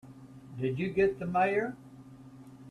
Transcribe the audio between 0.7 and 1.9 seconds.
you get the Mayor?